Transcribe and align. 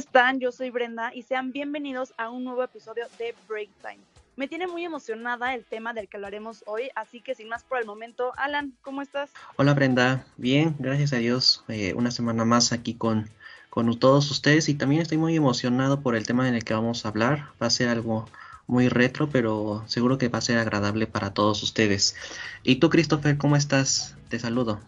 están? 0.00 0.40
Yo 0.40 0.50
soy 0.50 0.70
Brenda 0.70 1.14
y 1.14 1.22
sean 1.22 1.52
bienvenidos 1.52 2.14
a 2.16 2.30
un 2.30 2.42
nuevo 2.42 2.64
episodio 2.64 3.04
de 3.18 3.34
Break 3.46 3.68
Time. 3.82 3.98
Me 4.34 4.48
tiene 4.48 4.66
muy 4.66 4.82
emocionada 4.82 5.54
el 5.54 5.62
tema 5.62 5.92
del 5.92 6.08
que 6.08 6.16
hablaremos 6.16 6.64
hoy, 6.66 6.88
así 6.94 7.20
que 7.20 7.34
sin 7.34 7.50
más 7.50 7.64
por 7.64 7.78
el 7.78 7.84
momento, 7.84 8.32
Alan, 8.38 8.72
¿cómo 8.80 9.02
estás? 9.02 9.30
Hola 9.56 9.74
Brenda, 9.74 10.24
bien, 10.38 10.74
gracias 10.78 11.12
a 11.12 11.16
Dios. 11.16 11.64
Eh, 11.68 11.92
una 11.94 12.10
semana 12.10 12.46
más 12.46 12.72
aquí 12.72 12.94
con, 12.94 13.28
con 13.68 13.98
todos 13.98 14.30
ustedes 14.30 14.70
y 14.70 14.74
también 14.74 15.02
estoy 15.02 15.18
muy 15.18 15.36
emocionado 15.36 16.00
por 16.00 16.16
el 16.16 16.26
tema 16.26 16.48
en 16.48 16.54
el 16.54 16.64
que 16.64 16.72
vamos 16.72 17.04
a 17.04 17.10
hablar. 17.10 17.50
Va 17.62 17.66
a 17.66 17.70
ser 17.70 17.90
algo 17.90 18.26
muy 18.66 18.88
retro, 18.88 19.28
pero 19.28 19.84
seguro 19.86 20.16
que 20.16 20.30
va 20.30 20.38
a 20.38 20.42
ser 20.42 20.56
agradable 20.56 21.08
para 21.08 21.34
todos 21.34 21.62
ustedes. 21.62 22.16
¿Y 22.62 22.76
tú, 22.76 22.88
Christopher, 22.88 23.36
cómo 23.36 23.54
estás? 23.54 24.16
Te 24.30 24.38
saludo. 24.38 24.80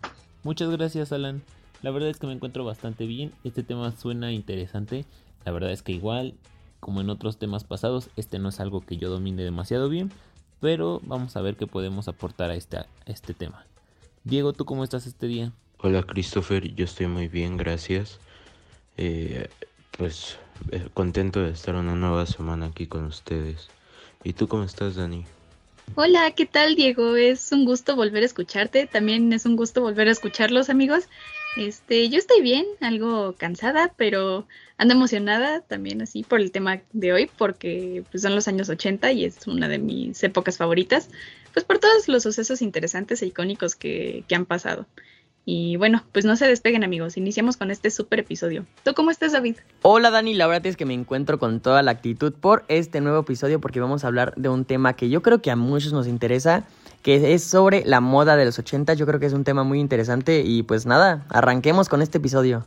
Muchas 0.43 0.71
gracias, 0.71 1.13
Alan. 1.13 1.43
La 1.83 1.91
verdad 1.91 2.11
es 2.11 2.19
que 2.19 2.29
me 2.29 2.33
encuentro 2.33 2.65
bastante 2.65 3.07
bien. 3.07 3.33
Este 3.43 3.65
tema 3.65 3.93
suena 3.97 4.33
interesante. 4.33 5.05
La 5.45 5.51
verdad 5.51 5.73
es 5.73 5.83
que 5.83 5.91
igual, 5.91 6.35
como 6.79 7.01
en 7.01 7.11
otros 7.11 7.39
temas 7.39 7.65
pasados, 7.65 8.09
este 8.17 8.39
no 8.39 8.51
es 8.51 8.61
algo 8.61 8.81
que 8.81 8.97
yo 8.97 9.11
domine 9.11 9.43
demasiado 9.43 9.89
bien. 9.89 10.13
Pero 10.61 11.01
vamos 11.03 11.37
a 11.37 11.43
ver 11.43 11.57
qué 11.57 11.67
podemos 11.67 12.07
aportar 12.07 12.51
a 12.51 12.55
este, 12.55 12.79
este 13.07 13.35
tema. 13.35 13.67
Diego, 14.23 14.53
¿tú 14.53 14.65
cómo 14.65 14.85
estás 14.85 15.07
este 15.07 15.27
día? 15.27 15.53
Hola 15.79 16.05
Christopher, 16.05 16.73
yo 16.77 16.85
estoy 16.85 17.09
muy 17.09 17.27
bien, 17.27 17.57
gracias. 17.57 18.21
Eh, 18.97 19.49
pues 19.99 20.39
eh, 20.71 20.89
contento 20.95 21.41
de 21.41 21.51
estar 21.51 21.75
una 21.75 21.97
nueva 21.97 22.27
semana 22.27 22.67
aquí 22.67 22.87
con 22.87 23.07
ustedes. 23.07 23.69
¿Y 24.23 24.35
tú 24.35 24.47
cómo 24.47 24.62
estás, 24.62 24.95
Dani? 24.95 25.25
Hola, 25.97 26.31
¿qué 26.31 26.47
tal, 26.47 26.77
Diego? 26.77 27.17
Es 27.17 27.51
un 27.51 27.65
gusto 27.65 27.97
volver 27.97 28.23
a 28.23 28.27
escucharte. 28.27 28.87
También 28.87 29.33
es 29.33 29.45
un 29.45 29.56
gusto 29.56 29.81
volver 29.81 30.06
a 30.06 30.12
escucharlos, 30.12 30.71
amigos. 30.71 31.09
Este, 31.55 32.08
yo 32.08 32.19
estoy 32.19 32.41
bien, 32.41 32.64
algo 32.81 33.34
cansada, 33.36 33.92
pero 33.97 34.47
ando 34.78 34.95
emocionada 34.95 35.61
también 35.61 36.00
así 36.00 36.22
por 36.22 36.41
el 36.41 36.50
tema 36.50 36.81
de 36.92 37.12
hoy, 37.12 37.31
porque 37.36 38.05
pues, 38.11 38.22
son 38.22 38.34
los 38.34 38.48
años 38.48 38.70
80 38.70 39.12
y 39.12 39.27
es 39.27 39.47
una 39.47 39.69
de 39.69 39.78
mis 39.78 40.22
épocas 40.22 40.56
favoritas, 40.56 41.11
pues 41.53 41.64
por 41.64 41.78
todos 41.78 42.09
los 42.09 42.22
sucesos 42.22 42.62
interesantes 42.62 43.20
e 43.22 43.27
icónicos 43.27 43.77
que, 43.77 44.25
que 44.28 44.34
han 44.34 44.47
pasado. 44.47 44.86
Y 45.45 45.77
bueno, 45.77 46.05
pues 46.12 46.25
no 46.25 46.37
se 46.37 46.47
despeguen 46.47 46.85
amigos, 46.85 47.17
iniciamos 47.17 47.57
con 47.57 47.73
este 47.73 47.91
super 47.91 48.21
episodio. 48.21 48.65
¿Tú 48.85 48.95
cómo 48.95 49.11
estás 49.11 49.33
David? 49.33 49.57
Hola 49.83 50.11
Dani, 50.11 50.34
la 50.34 50.47
verdad 50.47 50.67
es 50.67 50.77
que 50.77 50.84
me 50.84 50.95
encuentro 50.95 51.41
con 51.41 51.59
toda 51.59 51.83
la 51.83 51.91
actitud 51.91 52.33
por 52.33 52.65
este 52.69 53.01
nuevo 53.01 53.21
episodio 53.21 53.61
porque 53.61 53.81
vamos 53.81 54.05
a 54.05 54.07
hablar 54.07 54.34
de 54.37 54.49
un 54.49 54.65
tema 54.65 54.93
que 54.93 55.09
yo 55.09 55.21
creo 55.21 55.43
que 55.43 55.51
a 55.51 55.57
muchos 55.57 55.93
nos 55.93 56.07
interesa 56.07 56.65
que 57.03 57.34
es 57.34 57.43
sobre 57.43 57.84
la 57.84 58.01
moda 58.01 58.37
de 58.37 58.45
los 58.45 58.61
80. 58.61 58.95
Yo 58.95 59.05
creo 59.05 59.19
que 59.19 59.27
es 59.27 59.33
un 59.33 59.43
tema 59.43 59.65
muy 59.65 59.81
interesante 59.81 60.43
y 60.43 60.62
pues 60.62 60.87
nada, 60.87 61.27
arranquemos 61.29 61.89
con 61.89 62.03
este 62.03 62.19
episodio. 62.19 62.65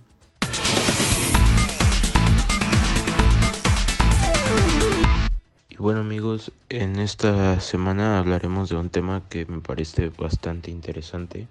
Y 5.70 5.78
bueno 5.78 6.02
amigos, 6.02 6.52
en 6.67 7.00
esta 7.00 7.62
semana 7.62 8.20
hablaremos 8.20 8.67
de 8.67 8.76
un 8.76 8.89
tema 8.89 9.22
que 9.30 9.45
me 9.45 9.62
parece 9.62 10.10
bastante 10.10 10.72
interesante. 10.72 11.48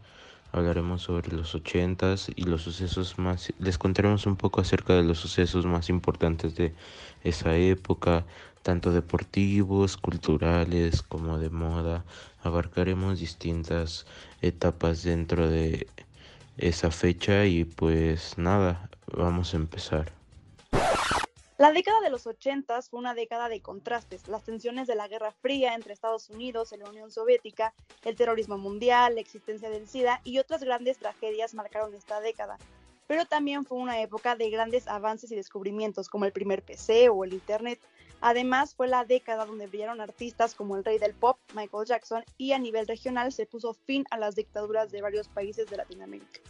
Hablaremos 0.55 1.03
sobre 1.03 1.37
los 1.37 1.57
80s 1.57 2.33
y 2.37 2.45
los 2.45 2.63
sucesos 2.63 3.19
más... 3.19 3.53
Les 3.59 3.77
contaremos 3.77 4.25
un 4.25 4.37
poco 4.37 4.61
acerca 4.61 4.95
de 4.95 5.03
los 5.03 5.19
sucesos 5.19 5.67
más 5.67 5.89
importantes 5.89 6.55
de 6.55 6.73
esa 7.25 7.57
época, 7.57 8.25
tanto 8.63 8.93
deportivos, 8.93 9.97
culturales 9.97 11.03
como 11.03 11.41
de 11.41 11.51
moda. 11.51 12.05
Abarcaremos 12.45 13.19
distintas 13.19 14.07
etapas 14.43 15.03
dentro 15.03 15.51
de 15.51 15.89
esa 16.57 16.93
fecha 16.93 17.47
y 17.47 17.65
pues 17.65 18.39
nada, 18.39 18.89
vamos 19.13 19.55
a 19.55 19.57
empezar. 19.57 20.24
La 21.57 21.73
década 21.73 22.01
de 22.01 22.11
los 22.11 22.27
80 22.27 22.83
fue 22.83 22.99
una 22.99 23.15
década 23.15 23.49
de 23.49 23.61
contrastes, 23.61 24.27
las 24.27 24.43
tensiones 24.43 24.89
de 24.89 24.97
la 24.97 25.07
Guerra 25.07 25.31
Fría 25.31 25.75
entre 25.75 25.93
Estados 25.93 26.29
Unidos 26.29 26.73
y 26.73 26.79
la 26.79 26.89
Unión 26.89 27.13
Soviética, 27.13 27.73
el 28.05 28.17
terrorismo 28.17 28.59
mundial, 28.59 29.15
la 29.15 29.21
existencia 29.21 29.71
del 29.71 29.87
SIDA 29.87 30.21
y 30.25 30.39
otras 30.39 30.65
grandes 30.65 30.99
tragedias 30.99 31.55
marcaron 31.55 31.95
esta 31.95 32.21
década. 32.21 32.59
Pero 33.07 33.25
también 33.25 33.65
fue 33.65 33.79
una 33.79 34.01
época 34.01 34.35
de 34.35 34.51
grandes 34.51 34.89
avances 34.89 35.31
y 35.31 35.37
descubrimientos 35.37 36.09
como 36.09 36.25
el 36.25 36.33
primer 36.33 36.63
PC 36.63 37.09
o 37.09 37.23
el 37.23 37.35
Internet, 37.35 37.79
Además, 38.27 38.75
fue 38.75 38.89
la 38.89 39.05
década 39.05 39.45
donde 39.45 39.67
brillaron 39.67 40.01
artistas 40.01 40.55
como 40.55 40.77
el 40.77 40.85
rey 40.85 40.99
del 40.99 41.13
pop, 41.13 41.39
Michael 41.55 41.87
Jackson, 41.87 42.25
y 42.39 42.53
a 42.53 42.59
nivel 42.59 42.87
regional 42.87 43.33
se 43.33 43.45
puso 43.45 43.75
fin 43.75 44.07
a 44.11 44.17
las 44.17 44.35
dictaduras 44.35 44.91
de 44.91 45.03
varios 45.03 45.29
países 45.29 45.69
de 45.69 45.77
Latinoamérica. 45.77 46.41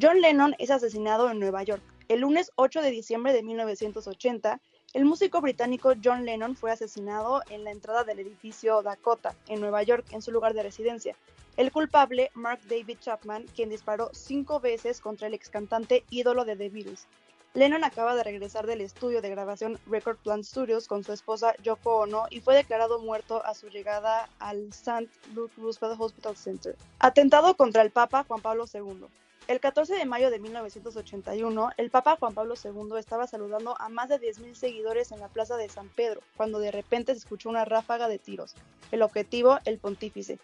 John 0.00 0.20
Lennon 0.20 0.54
es 0.60 0.70
asesinado 0.70 1.28
en 1.28 1.40
Nueva 1.40 1.64
York. 1.64 1.82
El 2.08 2.20
lunes 2.20 2.50
8 2.56 2.82
de 2.82 2.90
diciembre 2.90 3.32
de 3.32 3.42
1980, 3.42 4.60
el 4.92 5.04
músico 5.04 5.40
británico 5.40 5.94
John 6.02 6.24
Lennon 6.24 6.56
fue 6.56 6.72
asesinado 6.72 7.42
en 7.48 7.64
la 7.64 7.70
entrada 7.70 8.04
del 8.04 8.18
edificio 8.18 8.82
Dakota, 8.82 9.34
en 9.48 9.60
Nueva 9.60 9.82
York, 9.82 10.06
en 10.10 10.20
su 10.20 10.32
lugar 10.32 10.52
de 10.52 10.62
residencia. 10.62 11.16
El 11.56 11.70
culpable, 11.70 12.30
Mark 12.34 12.60
David 12.68 12.98
Chapman, 13.00 13.46
quien 13.54 13.68
disparó 13.70 14.10
cinco 14.12 14.58
veces 14.58 15.00
contra 15.00 15.28
el 15.28 15.34
ex 15.34 15.48
cantante 15.48 16.04
ídolo 16.10 16.44
de 16.44 16.56
The 16.56 16.70
Beatles. 16.70 17.06
Lennon 17.54 17.84
acaba 17.84 18.14
de 18.16 18.24
regresar 18.24 18.66
del 18.66 18.80
estudio 18.80 19.20
de 19.20 19.28
grabación 19.28 19.78
Record 19.86 20.16
Plant 20.16 20.44
Studios 20.44 20.88
con 20.88 21.04
su 21.04 21.12
esposa 21.12 21.54
Yoko 21.62 21.98
Ono 21.98 22.24
y 22.30 22.40
fue 22.40 22.54
declarado 22.54 22.98
muerto 22.98 23.44
a 23.44 23.54
su 23.54 23.68
llegada 23.68 24.30
al 24.38 24.68
St. 24.70 25.06
Luke 25.34 25.52
Roosevelt 25.58 26.00
Hospital 26.00 26.34
Center. 26.34 26.76
Atentado 26.98 27.54
contra 27.54 27.82
el 27.82 27.90
Papa 27.90 28.24
Juan 28.26 28.40
Pablo 28.40 28.64
II. 28.72 29.06
El 29.48 29.58
14 29.58 29.94
de 29.94 30.04
mayo 30.04 30.30
de 30.30 30.38
1981, 30.38 31.70
el 31.76 31.90
Papa 31.90 32.16
Juan 32.18 32.32
Pablo 32.32 32.54
II 32.62 32.96
estaba 32.96 33.26
saludando 33.26 33.74
a 33.80 33.88
más 33.88 34.08
de 34.08 34.20
10.000 34.20 34.54
seguidores 34.54 35.10
en 35.10 35.18
la 35.18 35.28
plaza 35.28 35.56
de 35.56 35.68
San 35.68 35.88
Pedro, 35.88 36.20
cuando 36.36 36.60
de 36.60 36.70
repente 36.70 37.12
se 37.12 37.18
escuchó 37.18 37.50
una 37.50 37.64
ráfaga 37.64 38.06
de 38.06 38.20
tiros. 38.20 38.54
El 38.92 39.02
objetivo, 39.02 39.58
el 39.64 39.78
pontífice. 39.78 40.38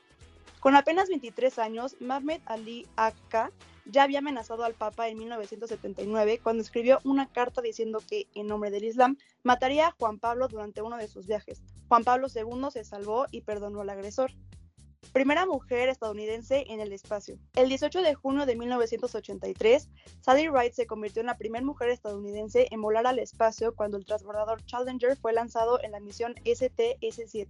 Con 0.59 0.75
apenas 0.75 1.09
23 1.09 1.61
años, 1.61 1.97
Mahmed 2.01 2.41
Ali 2.47 2.87
Akka 2.97 3.53
ya 3.87 4.03
había 4.03 4.19
amenazado 4.19 4.65
al 4.65 4.75
Papa 4.75 5.09
en 5.09 5.17
1979 5.17 6.41
cuando 6.43 6.63
escribió 6.63 6.99
una 7.05 7.31
carta 7.31 7.63
diciendo 7.63 8.03
que, 8.07 8.27
en 8.35 8.49
nombre 8.49 8.71
del 8.71 8.85
Islam, 8.85 9.17
mataría 9.45 9.87
a 9.87 9.95
Juan 9.99 10.19
Pablo 10.19 10.49
durante 10.49 10.83
uno 10.83 10.97
de 10.97 11.09
sus 11.09 11.27
viajes. 11.27 11.63
Juan 11.89 12.05
Pablo 12.05 12.27
II 12.35 12.71
se 12.73 12.85
salvó 12.85 13.27
y 13.31 13.43
perdonó 13.43 13.81
al 13.81 13.91
agresor. 13.91 14.33
Primera 15.13 15.47
mujer 15.47 15.89
estadounidense 15.89 16.65
en 16.69 16.81
el 16.81 16.93
espacio. 16.93 17.39
El 17.57 17.69
18 17.69 18.03
de 18.03 18.15
junio 18.15 18.47
de 18.47 18.55
1983, 18.57 19.89
Sally 20.21 20.49
Ride 20.49 20.73
se 20.73 20.87
convirtió 20.87 21.21
en 21.21 21.27
la 21.27 21.37
primera 21.37 21.65
mujer 21.65 21.89
estadounidense 21.89 22.69
en 22.71 22.83
volar 22.83 23.07
al 23.07 23.19
espacio 23.19 23.75
cuando 23.75 23.97
el 23.97 24.05
transbordador 24.05 24.65
Challenger 24.65 25.17
fue 25.17 25.33
lanzado 25.33 25.83
en 25.83 25.93
la 25.93 26.01
misión 26.01 26.35
STS-7 26.45 27.49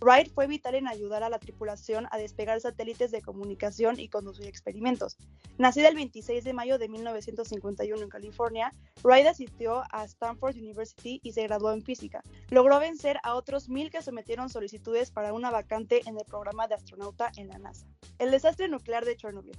Wright 0.00 0.32
fue 0.32 0.46
vital 0.46 0.76
en 0.76 0.86
ayudar 0.86 1.24
a 1.24 1.28
la 1.28 1.40
tripulación 1.40 2.06
a 2.12 2.18
despegar 2.18 2.60
satélites 2.60 3.10
de 3.10 3.20
comunicación 3.20 3.98
y 3.98 4.08
conducir 4.08 4.46
experimentos. 4.46 5.16
Nacida 5.58 5.88
el 5.88 5.96
26 5.96 6.44
de 6.44 6.52
mayo 6.52 6.78
de 6.78 6.88
1951 6.88 8.00
en 8.00 8.08
California, 8.08 8.72
Wright 9.02 9.26
asistió 9.26 9.82
a 9.90 10.04
Stanford 10.04 10.56
University 10.56 11.20
y 11.24 11.32
se 11.32 11.42
graduó 11.42 11.72
en 11.72 11.82
física. 11.82 12.22
Logró 12.50 12.78
vencer 12.78 13.18
a 13.24 13.34
otros 13.34 13.68
mil 13.68 13.90
que 13.90 14.02
sometieron 14.02 14.48
solicitudes 14.50 15.10
para 15.10 15.32
una 15.32 15.50
vacante 15.50 16.02
en 16.06 16.16
el 16.16 16.24
programa 16.24 16.68
de 16.68 16.76
astronauta 16.76 17.32
en 17.36 17.48
la 17.48 17.58
NASA. 17.58 17.88
El 18.18 18.30
desastre 18.30 18.68
nuclear 18.68 19.04
de 19.04 19.16
Chernobyl. 19.16 19.58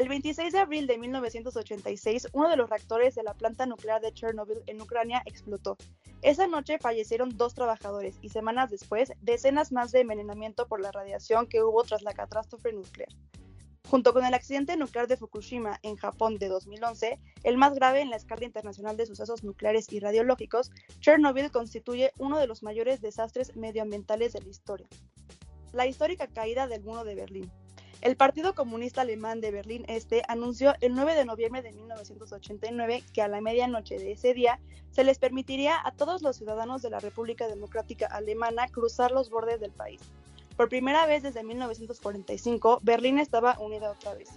El 0.00 0.08
26 0.08 0.54
de 0.54 0.58
abril 0.58 0.86
de 0.86 0.96
1986, 0.96 2.28
uno 2.32 2.48
de 2.48 2.56
los 2.56 2.70
reactores 2.70 3.14
de 3.14 3.22
la 3.22 3.34
planta 3.34 3.66
nuclear 3.66 4.00
de 4.00 4.14
Chernobyl 4.14 4.62
en 4.66 4.80
Ucrania 4.80 5.22
explotó. 5.26 5.76
Esa 6.22 6.46
noche 6.46 6.78
fallecieron 6.78 7.36
dos 7.36 7.52
trabajadores 7.52 8.16
y 8.22 8.30
semanas 8.30 8.70
después, 8.70 9.12
decenas 9.20 9.72
más 9.72 9.92
de 9.92 10.00
envenenamiento 10.00 10.66
por 10.66 10.80
la 10.80 10.90
radiación 10.90 11.46
que 11.46 11.62
hubo 11.62 11.82
tras 11.82 12.00
la 12.00 12.14
catástrofe 12.14 12.72
nuclear. 12.72 13.10
Junto 13.90 14.14
con 14.14 14.24
el 14.24 14.32
accidente 14.32 14.74
nuclear 14.78 15.06
de 15.06 15.18
Fukushima 15.18 15.78
en 15.82 15.96
Japón 15.96 16.38
de 16.38 16.48
2011, 16.48 17.20
el 17.42 17.58
más 17.58 17.74
grave 17.74 18.00
en 18.00 18.08
la 18.08 18.16
escala 18.16 18.46
internacional 18.46 18.96
de 18.96 19.04
sucesos 19.04 19.44
nucleares 19.44 19.92
y 19.92 20.00
radiológicos, 20.00 20.70
Chernobyl 21.00 21.50
constituye 21.50 22.12
uno 22.18 22.38
de 22.38 22.46
los 22.46 22.62
mayores 22.62 23.02
desastres 23.02 23.54
medioambientales 23.54 24.32
de 24.32 24.40
la 24.40 24.48
historia. 24.48 24.88
La 25.74 25.86
histórica 25.86 26.26
caída 26.26 26.68
del 26.68 26.84
muro 26.84 27.04
de 27.04 27.16
Berlín. 27.16 27.52
El 28.00 28.16
Partido 28.16 28.54
Comunista 28.54 29.02
Alemán 29.02 29.42
de 29.42 29.50
Berlín 29.50 29.84
Este 29.86 30.22
anunció 30.26 30.74
el 30.80 30.94
9 30.94 31.14
de 31.14 31.26
noviembre 31.26 31.60
de 31.60 31.72
1989 31.72 33.04
que 33.12 33.20
a 33.20 33.28
la 33.28 33.42
medianoche 33.42 33.98
de 33.98 34.12
ese 34.12 34.32
día 34.32 34.58
se 34.90 35.04
les 35.04 35.18
permitiría 35.18 35.76
a 35.84 35.92
todos 35.92 36.22
los 36.22 36.36
ciudadanos 36.36 36.80
de 36.80 36.88
la 36.88 37.00
República 37.00 37.46
Democrática 37.46 38.06
Alemana 38.06 38.68
cruzar 38.68 39.10
los 39.10 39.28
bordes 39.28 39.60
del 39.60 39.72
país. 39.72 40.00
Por 40.56 40.70
primera 40.70 41.04
vez 41.04 41.22
desde 41.22 41.44
1945, 41.44 42.80
Berlín 42.82 43.18
estaba 43.18 43.58
unida 43.58 43.90
otra 43.90 44.14
vez. 44.14 44.30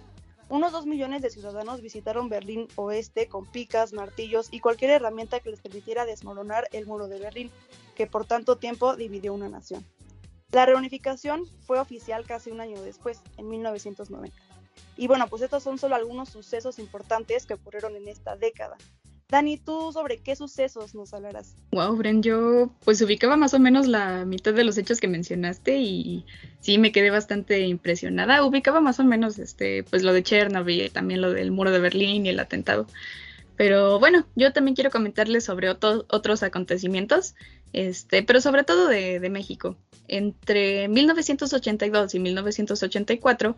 Unos 0.50 0.72
2 0.72 0.84
millones 0.84 1.22
de 1.22 1.30
ciudadanos 1.30 1.80
visitaron 1.80 2.28
Berlín 2.28 2.68
Oeste 2.76 3.28
con 3.28 3.46
picas, 3.46 3.94
martillos 3.94 4.48
y 4.50 4.60
cualquier 4.60 4.90
herramienta 4.90 5.40
que 5.40 5.48
les 5.48 5.62
permitiera 5.62 6.04
desmoronar 6.04 6.68
el 6.72 6.84
muro 6.86 7.08
de 7.08 7.18
Berlín, 7.18 7.50
que 7.94 8.06
por 8.06 8.26
tanto 8.26 8.58
tiempo 8.58 8.94
dividió 8.94 9.32
una 9.32 9.48
nación. 9.48 9.82
La 10.54 10.66
reunificación 10.66 11.46
fue 11.66 11.80
oficial 11.80 12.24
casi 12.26 12.52
un 12.52 12.60
año 12.60 12.80
después, 12.80 13.20
en 13.38 13.48
1990. 13.48 14.36
Y 14.96 15.08
bueno, 15.08 15.26
pues 15.26 15.42
estos 15.42 15.64
son 15.64 15.78
solo 15.78 15.96
algunos 15.96 16.28
sucesos 16.28 16.78
importantes 16.78 17.44
que 17.44 17.54
ocurrieron 17.54 17.96
en 17.96 18.06
esta 18.06 18.36
década. 18.36 18.76
Dani, 19.28 19.58
¿tú 19.58 19.90
sobre 19.90 20.18
qué 20.18 20.36
sucesos 20.36 20.94
nos 20.94 21.12
hablarás? 21.12 21.56
Wow, 21.72 21.96
Bren, 21.96 22.22
yo 22.22 22.70
pues 22.84 23.02
ubicaba 23.02 23.36
más 23.36 23.52
o 23.52 23.58
menos 23.58 23.88
la 23.88 24.24
mitad 24.24 24.54
de 24.54 24.62
los 24.62 24.78
hechos 24.78 25.00
que 25.00 25.08
mencionaste 25.08 25.78
y 25.78 26.24
sí 26.60 26.78
me 26.78 26.92
quedé 26.92 27.10
bastante 27.10 27.66
impresionada. 27.66 28.44
Ubicaba 28.44 28.80
más 28.80 29.00
o 29.00 29.04
menos 29.04 29.40
este, 29.40 29.82
pues 29.82 30.04
lo 30.04 30.12
de 30.12 30.22
Chernobyl, 30.22 30.92
también 30.92 31.20
lo 31.20 31.32
del 31.32 31.50
muro 31.50 31.72
de 31.72 31.80
Berlín 31.80 32.26
y 32.26 32.28
el 32.28 32.38
atentado. 32.38 32.86
Pero 33.56 33.98
bueno, 33.98 34.26
yo 34.36 34.52
también 34.52 34.76
quiero 34.76 34.90
comentarles 34.90 35.44
sobre 35.44 35.68
otros 35.68 36.42
acontecimientos, 36.44 37.34
este, 37.74 38.22
pero 38.22 38.40
sobre 38.40 38.64
todo 38.64 38.88
de, 38.88 39.20
de 39.20 39.30
México. 39.30 39.76
Entre 40.08 40.88
1982 40.88 42.14
y 42.14 42.18
1984, 42.18 43.56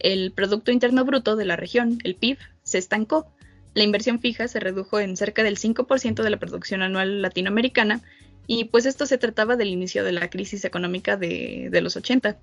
el 0.00 0.32
Producto 0.32 0.72
Interno 0.72 1.04
Bruto 1.04 1.36
de 1.36 1.44
la 1.44 1.56
región, 1.56 1.98
el 2.02 2.16
PIB, 2.16 2.38
se 2.64 2.78
estancó 2.78 3.32
la 3.78 3.84
inversión 3.84 4.18
fija 4.18 4.48
se 4.48 4.60
redujo 4.60 4.98
en 4.98 5.16
cerca 5.16 5.42
del 5.42 5.56
5% 5.56 6.22
de 6.22 6.30
la 6.30 6.38
producción 6.38 6.82
anual 6.82 7.22
latinoamericana 7.22 8.02
y 8.46 8.64
pues 8.64 8.86
esto 8.86 9.06
se 9.06 9.18
trataba 9.18 9.56
del 9.56 9.68
inicio 9.68 10.04
de 10.04 10.12
la 10.12 10.30
crisis 10.30 10.64
económica 10.64 11.16
de, 11.16 11.70
los 11.80 11.96
80. 11.96 12.38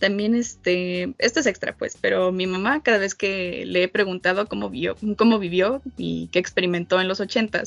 También 0.00 0.34
este, 0.34 1.14
esto 1.18 1.40
es 1.40 1.46
extra 1.46 1.76
pues, 1.76 1.96
pero 2.00 2.32
mi 2.32 2.46
mamá 2.46 2.82
cada 2.82 2.98
vez 2.98 3.14
que 3.14 3.64
le 3.66 3.84
he 3.84 3.88
preguntado 3.88 4.48
cómo, 4.48 4.70
vivió, 4.70 4.96
cómo 5.16 5.38
vivió 5.38 5.82
y 5.96 6.28
qué 6.32 6.40
experimentó 6.40 7.00
en 7.00 7.06
los 7.08 7.20
80, 7.20 7.62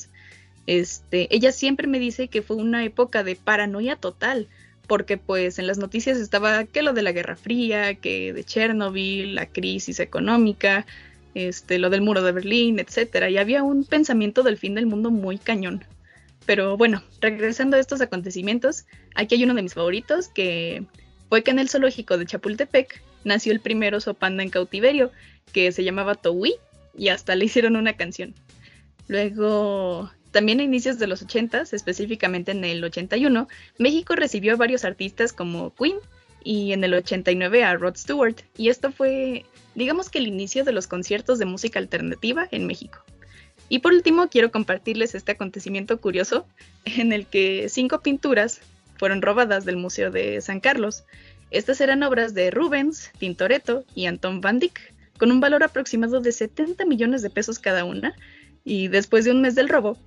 este, 0.67 1.33
ella 1.33 1.51
siempre 1.51 1.87
me 1.87 1.97
dice 1.97 2.27
que 2.27 2.41
fue 2.41 2.57
una 2.57 2.83
época 2.83 3.23
de 3.23 3.35
paranoia 3.35 3.95
total, 3.95 4.47
porque 4.85 5.17
pues 5.17 5.59
en 5.59 5.67
las 5.67 5.77
noticias 5.77 6.17
estaba 6.17 6.65
que 6.65 6.81
lo 6.81 6.93
de 6.93 7.01
la 7.01 7.13
Guerra 7.13 7.35
Fría, 7.35 7.95
que 7.95 8.33
de 8.33 8.43
Chernobyl, 8.43 9.35
la 9.35 9.47
crisis 9.47 9.99
económica, 9.99 10.85
este, 11.33 11.79
lo 11.79 11.89
del 11.89 12.01
muro 12.01 12.21
de 12.21 12.31
Berlín, 12.31 12.79
etcétera, 12.79 13.29
y 13.29 13.37
había 13.37 13.63
un 13.63 13.85
pensamiento 13.85 14.43
del 14.43 14.57
fin 14.57 14.75
del 14.75 14.85
mundo 14.85 15.09
muy 15.09 15.37
cañón. 15.37 15.85
Pero 16.45 16.77
bueno, 16.77 17.03
regresando 17.21 17.77
a 17.77 17.79
estos 17.79 18.01
acontecimientos, 18.01 18.85
aquí 19.15 19.35
hay 19.35 19.43
uno 19.43 19.53
de 19.53 19.61
mis 19.61 19.73
favoritos 19.73 20.29
que 20.29 20.85
fue 21.29 21.43
que 21.43 21.51
en 21.51 21.59
el 21.59 21.69
zoológico 21.69 22.17
de 22.17 22.25
Chapultepec 22.25 23.03
nació 23.23 23.51
el 23.51 23.59
primer 23.59 23.95
oso 23.95 24.13
panda 24.13 24.43
en 24.43 24.49
cautiverio, 24.49 25.11
que 25.51 25.71
se 25.71 25.83
llamaba 25.83 26.15
Towi, 26.15 26.55
y 26.97 27.09
hasta 27.09 27.35
le 27.35 27.45
hicieron 27.45 27.75
una 27.75 27.93
canción. 27.93 28.33
Luego, 29.07 30.09
también 30.31 30.59
a 30.59 30.63
inicios 30.63 30.99
de 30.99 31.07
los 31.07 31.21
80, 31.21 31.63
específicamente 31.71 32.51
en 32.51 32.63
el 32.63 32.83
81, 32.83 33.47
México 33.77 34.15
recibió 34.15 34.53
a 34.53 34.57
varios 34.57 34.85
artistas 34.85 35.33
como 35.33 35.73
Queen 35.73 35.97
y 36.43 36.73
en 36.73 36.83
el 36.83 36.93
89 36.93 37.63
a 37.63 37.75
Rod 37.75 37.95
Stewart, 37.97 38.35
y 38.57 38.69
esto 38.69 38.91
fue 38.91 39.45
digamos 39.77 40.09
que 40.09 40.17
el 40.17 40.27
inicio 40.27 40.63
de 40.63 40.71
los 40.71 40.87
conciertos 40.87 41.37
de 41.37 41.45
música 41.45 41.77
alternativa 41.77 42.47
en 42.51 42.65
México. 42.65 42.99
Y 43.69 43.79
por 43.79 43.93
último, 43.93 44.27
quiero 44.27 44.51
compartirles 44.51 45.13
este 45.13 45.33
acontecimiento 45.33 46.01
curioso 46.01 46.47
en 46.85 47.13
el 47.13 47.27
que 47.27 47.69
cinco 47.69 48.01
pinturas 48.01 48.59
fueron 48.97 49.21
robadas 49.21 49.65
del 49.65 49.77
Museo 49.77 50.09
de 50.09 50.41
San 50.41 50.59
Carlos. 50.61 51.03
Estas 51.51 51.79
eran 51.79 52.01
obras 52.01 52.33
de 52.33 52.49
Rubens, 52.49 53.11
Tintoretto 53.19 53.85
y 53.93 54.07
Anton 54.07 54.41
van 54.41 54.57
Dyck, 54.57 54.93
con 55.19 55.31
un 55.31 55.39
valor 55.39 55.63
aproximado 55.63 56.21
de 56.21 56.31
70 56.31 56.83
millones 56.85 57.21
de 57.21 57.29
pesos 57.29 57.59
cada 57.59 57.85
una, 57.85 58.15
y 58.63 58.87
después 58.87 59.25
de 59.25 59.31
un 59.31 59.41
mes 59.41 59.53
del 59.53 59.69
robo, 59.69 59.97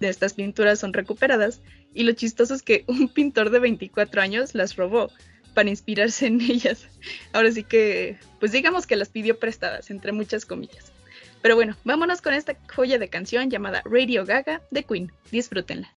de 0.00 0.08
estas 0.08 0.34
pinturas 0.34 0.78
son 0.78 0.92
recuperadas, 0.92 1.60
y 1.92 2.02
lo 2.04 2.12
chistoso 2.12 2.54
es 2.54 2.62
que 2.62 2.84
un 2.88 3.08
pintor 3.08 3.50
de 3.50 3.58
24 3.58 4.20
años 4.20 4.54
las 4.54 4.76
robó, 4.76 5.10
para 5.54 5.70
inspirarse 5.70 6.26
en 6.26 6.40
ellas. 6.40 6.88
Ahora 7.32 7.50
sí 7.52 7.64
que, 7.64 8.18
pues 8.40 8.52
digamos 8.52 8.86
que 8.86 8.96
las 8.96 9.08
pidió 9.08 9.38
prestadas, 9.38 9.90
entre 9.90 10.12
muchas 10.12 10.44
comillas. 10.44 10.92
Pero 11.40 11.54
bueno, 11.54 11.76
vámonos 11.84 12.20
con 12.20 12.34
esta 12.34 12.56
joya 12.74 12.98
de 12.98 13.08
canción 13.08 13.50
llamada 13.50 13.82
Radio 13.84 14.24
Gaga 14.24 14.62
de 14.70 14.82
Queen. 14.82 15.12
Disfrútenla. 15.30 15.93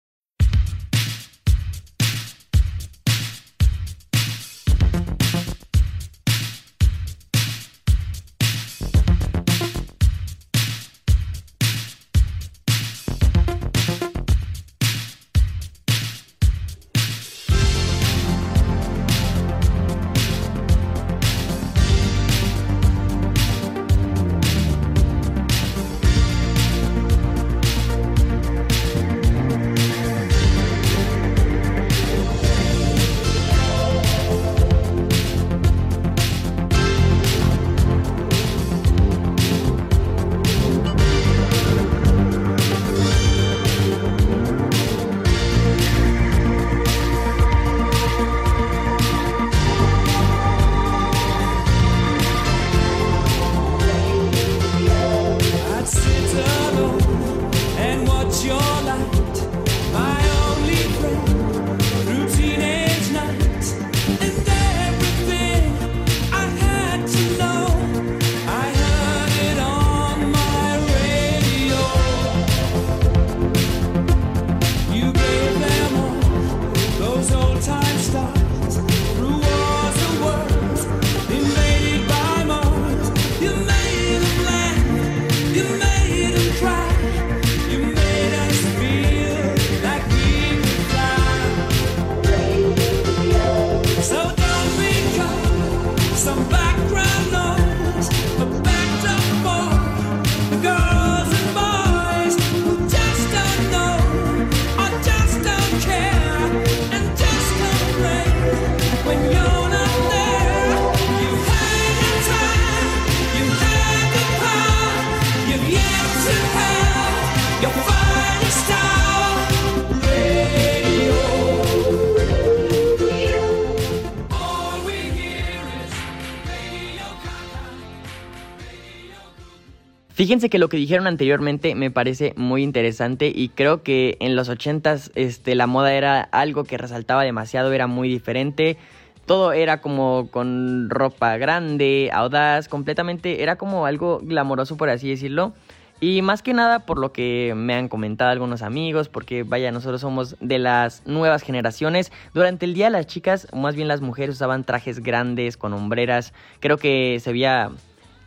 Fíjense 130.26 130.50
que 130.50 130.58
lo 130.58 130.68
que 130.68 130.76
dijeron 130.76 131.06
anteriormente 131.06 131.76
me 131.76 131.92
parece 131.92 132.34
muy 132.36 132.64
interesante 132.64 133.30
y 133.32 133.48
creo 133.50 133.84
que 133.84 134.16
en 134.18 134.34
los 134.34 134.48
ochentas 134.48 135.12
este, 135.14 135.54
la 135.54 135.68
moda 135.68 135.94
era 135.94 136.20
algo 136.20 136.64
que 136.64 136.76
resaltaba 136.76 137.22
demasiado, 137.22 137.72
era 137.72 137.86
muy 137.86 138.08
diferente. 138.08 138.76
Todo 139.24 139.52
era 139.52 139.80
como 139.80 140.28
con 140.32 140.90
ropa 140.90 141.36
grande, 141.36 142.10
audaz, 142.12 142.66
completamente, 142.66 143.44
era 143.44 143.54
como 143.54 143.86
algo 143.86 144.18
glamoroso 144.20 144.76
por 144.76 144.88
así 144.88 145.08
decirlo. 145.08 145.52
Y 146.00 146.22
más 146.22 146.42
que 146.42 146.54
nada 146.54 146.80
por 146.80 146.98
lo 146.98 147.12
que 147.12 147.52
me 147.54 147.74
han 147.74 147.86
comentado 147.86 148.32
algunos 148.32 148.62
amigos, 148.62 149.08
porque 149.08 149.44
vaya, 149.44 149.70
nosotros 149.70 150.00
somos 150.00 150.34
de 150.40 150.58
las 150.58 151.06
nuevas 151.06 151.42
generaciones. 151.42 152.10
Durante 152.34 152.66
el 152.66 152.74
día 152.74 152.90
las 152.90 153.06
chicas, 153.06 153.46
o 153.52 153.58
más 153.58 153.76
bien 153.76 153.86
las 153.86 154.00
mujeres, 154.00 154.34
usaban 154.34 154.64
trajes 154.64 155.04
grandes 155.04 155.56
con 155.56 155.72
hombreras. 155.72 156.32
Creo 156.58 156.78
que 156.78 157.20
se 157.20 157.30
veía 157.30 157.70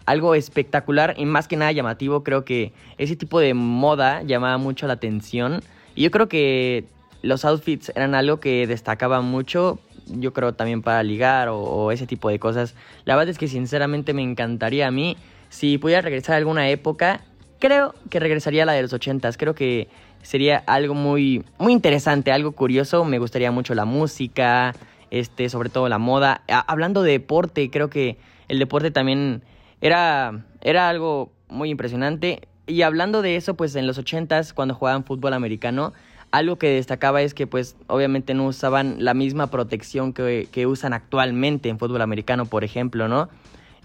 algo 0.09 0.33
espectacular 0.33 1.13
y 1.17 1.25
más 1.25 1.47
que 1.47 1.55
nada 1.55 1.71
llamativo. 1.71 2.23
Creo 2.23 2.43
que 2.43 2.73
ese 2.97 3.15
tipo 3.15 3.39
de 3.39 3.53
moda 3.53 4.23
llamaba 4.23 4.57
mucho 4.57 4.87
la 4.87 4.93
atención. 4.93 5.61
Y 5.93 6.01
yo 6.01 6.09
creo 6.09 6.27
que 6.27 6.85
los 7.21 7.45
outfits 7.45 7.91
eran 7.95 8.15
algo 8.15 8.39
que 8.39 8.65
destacaba 8.65 9.21
mucho. 9.21 9.77
Yo 10.07 10.33
creo 10.33 10.53
también 10.53 10.81
para 10.81 11.03
ligar 11.03 11.49
o, 11.51 11.91
ese 11.91 12.07
tipo 12.07 12.29
de 12.29 12.39
cosas. 12.39 12.73
La 13.05 13.15
verdad 13.15 13.29
es 13.29 13.37
que 13.37 13.47
sinceramente 13.47 14.15
me 14.15 14.23
encantaría 14.23 14.87
a 14.87 14.91
mí, 14.91 15.15
si 15.49 15.77
pudiera 15.77 16.01
regresar 16.01 16.33
a 16.33 16.37
alguna 16.39 16.69
época, 16.69 17.21
creo 17.59 17.93
que 18.09 18.19
regresaría 18.19 18.63
a 18.63 18.65
la 18.65 18.73
de 18.73 18.81
los 18.81 18.93
80 18.93 19.31
Creo 19.33 19.53
que 19.53 19.89
sería 20.23 20.63
algo 20.65 20.95
muy, 20.95 21.43
muy 21.59 21.71
interesante, 21.71 22.31
algo 22.31 22.53
curioso. 22.53 23.05
Me 23.05 23.19
gustaría 23.19 23.51
mucho 23.51 23.75
la 23.75 23.85
música, 23.85 24.73
este, 25.11 25.49
sobre 25.49 25.69
todo 25.69 25.87
la 25.87 25.99
moda. 25.99 26.41
hablando 26.47 27.03
de 27.03 27.11
deporte, 27.11 27.69
creo 27.69 27.91
que 27.91 28.17
el 28.47 28.57
deporte 28.57 28.89
también 28.89 29.43
era, 29.81 30.45
era 30.61 30.89
algo 30.89 31.31
muy 31.47 31.69
impresionante. 31.69 32.47
Y 32.67 32.83
hablando 32.83 33.21
de 33.21 33.35
eso, 33.35 33.55
pues 33.55 33.75
en 33.75 33.87
los 33.87 33.99
80s, 33.99 34.53
cuando 34.53 34.75
jugaban 34.75 35.03
fútbol 35.03 35.33
americano, 35.33 35.93
algo 36.31 36.57
que 36.57 36.69
destacaba 36.69 37.21
es 37.21 37.33
que 37.33 37.47
pues 37.47 37.75
obviamente 37.87 38.33
no 38.33 38.45
usaban 38.45 38.97
la 38.99 39.13
misma 39.13 39.47
protección 39.47 40.13
que, 40.13 40.47
que 40.51 40.67
usan 40.67 40.93
actualmente 40.93 41.69
en 41.69 41.79
fútbol 41.79 42.01
americano, 42.01 42.45
por 42.45 42.63
ejemplo, 42.63 43.07
¿no? 43.07 43.29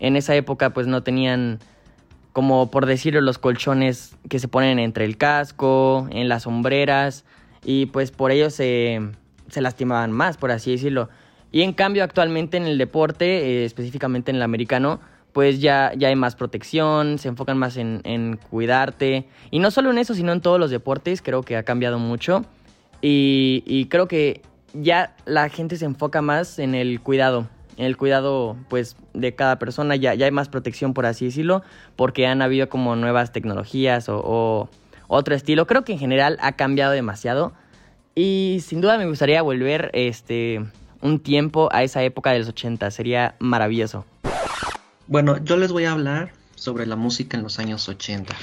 En 0.01 0.17
esa 0.17 0.35
época 0.35 0.71
pues 0.71 0.87
no 0.87 1.03
tenían 1.03 1.59
como 2.35 2.71
por 2.71 2.85
decirlo 2.85 3.21
los 3.21 3.39
colchones 3.39 4.17
que 4.29 4.41
se 4.41 4.49
ponen 4.49 4.79
entre 4.79 5.05
el 5.05 5.17
casco, 5.17 6.09
en 6.11 6.29
las 6.29 6.43
sombreras 6.43 7.25
y 7.65 7.87
pues 7.87 8.11
por 8.11 8.33
ello 8.33 8.51
se, 8.51 9.01
se 9.49 9.61
lastimaban 9.61 10.13
más, 10.13 10.37
por 10.37 10.51
así 10.51 10.73
decirlo. 10.73 11.09
Y 11.53 11.63
en 11.63 11.73
cambio 11.73 12.03
actualmente 12.03 12.57
en 12.57 12.65
el 12.65 12.77
deporte, 12.77 13.25
eh, 13.27 13.65
específicamente 13.65 14.33
en 14.33 14.37
el 14.37 14.43
americano, 14.43 15.01
pues 15.35 15.61
ya, 15.61 15.93
ya 15.97 16.09
hay 16.09 16.17
más 16.17 16.37
protección, 16.37 17.19
se 17.19 17.29
enfocan 17.29 17.59
más 17.59 17.77
en, 17.77 18.01
en, 18.05 18.39
cuidarte. 18.51 19.27
Y 19.51 19.59
no 19.59 19.71
solo 19.71 19.91
en 19.91 19.99
eso, 19.99 20.15
sino 20.15 20.33
en 20.33 20.41
todos 20.41 20.59
los 20.59 20.71
deportes, 20.71 21.21
creo 21.21 21.43
que 21.43 21.57
ha 21.57 21.65
cambiado 21.65 21.99
mucho. 21.99 22.47
Y, 23.03 23.65
y 23.67 23.87
creo 23.87 24.09
que 24.09 24.41
ya 24.73 25.15
la 25.27 25.49
gente 25.49 25.77
se 25.77 25.85
enfoca 25.85 26.23
más 26.23 26.59
en 26.59 26.75
el 26.75 27.01
cuidado, 27.01 27.49
en 27.77 27.87
el 27.87 27.97
cuidado 27.97 28.57
pues 28.69 28.97
de 29.13 29.35
cada 29.35 29.59
persona, 29.59 29.97
ya, 29.97 30.15
ya 30.15 30.27
hay 30.27 30.33
más 30.33 30.49
protección 30.49 30.95
por 30.95 31.05
así 31.05 31.27
decirlo, 31.27 31.63
porque 31.97 32.27
han 32.27 32.41
habido 32.41 32.69
como 32.69 32.97
nuevas 32.97 33.33
tecnologías 33.33 34.09
o, 34.09 34.69
otro 35.07 35.35
estilo. 35.35 35.67
Creo 35.67 35.85
que 35.85 35.93
en 35.93 35.99
general 35.99 36.39
ha 36.41 36.53
cambiado 36.53 36.93
demasiado. 36.93 37.53
Y 38.15 38.61
sin 38.65 38.81
duda 38.81 38.97
me 38.97 39.07
gustaría 39.07 39.43
volver 39.43 39.91
este 39.93 40.65
un 41.03 41.21
tiempo 41.21 41.69
a 41.73 41.83
esa 41.83 42.03
época 42.03 42.31
de 42.31 42.39
los 42.39 42.49
80, 42.49 42.91
sería 42.91 43.35
maravilloso. 43.39 44.07
Bueno, 45.07 45.37
yo 45.45 45.59
les 45.59 45.71
voy 45.71 45.85
a 45.85 45.93
hablar 45.93 46.33
sobre 46.55 46.87
la 46.87 46.97
música 46.97 47.37
en 47.37 47.43
los 47.43 47.59
años 47.59 47.89
80. 47.89 48.35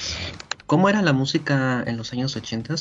¿Cómo 0.68 0.90
era 0.90 1.02
la 1.02 1.12
música 1.12 1.84
en 1.88 1.98
los 1.98 2.14
años 2.14 2.36
80? 2.36 2.76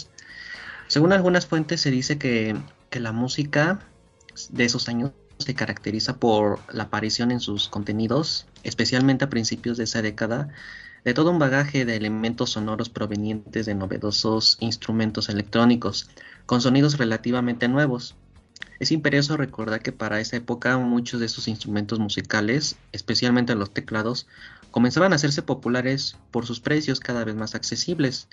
Según 0.87 1.13
algunas 1.15 1.47
fuentes 1.47 1.81
se 1.81 1.91
dice 1.91 2.19
que, 2.19 2.57
que 2.91 3.01
la 3.01 3.13
música 3.13 3.81
de 4.51 4.65
esos 4.67 4.89
años 4.91 5.13
se 5.39 5.55
caracteriza 5.55 6.17
por 6.17 6.61
la 6.71 6.85
aparición 6.85 7.31
en 7.31 7.41
sus 7.41 7.69
contenidos, 7.69 8.47
especialmente 8.65 9.25
a 9.25 9.31
principios 9.31 9.79
de 9.79 9.85
esa 9.85 10.03
década, 10.03 10.51
de 11.03 11.15
todo 11.15 11.31
un 11.31 11.39
bagaje 11.39 11.87
de 11.87 11.97
elementos 11.97 12.51
sonoros 12.51 12.91
provenientes 12.91 13.65
de 13.65 13.75
novedosos 13.75 14.59
instrumentos 14.61 15.31
electrónicos, 15.31 16.11
con 16.45 16.61
sonidos 16.61 16.99
relativamente 16.99 17.67
nuevos. 17.69 18.15
Es 18.81 18.91
imperioso 18.91 19.37
recordar 19.37 19.83
que 19.83 19.93
para 19.93 20.21
esa 20.21 20.37
época 20.37 20.79
muchos 20.79 21.21
de 21.21 21.27
esos 21.27 21.49
instrumentos 21.49 21.99
musicales, 21.99 22.77
especialmente 22.93 23.55
los 23.55 23.73
teclados, 23.73 24.27
comenzaban 24.71 25.13
a 25.13 25.17
hacerse 25.17 25.43
populares 25.43 26.17
por 26.31 26.47
sus 26.47 26.61
precios 26.61 26.99
cada 26.99 27.23
vez 27.25 27.35
más 27.37 27.55
accesibles. 27.55 28.27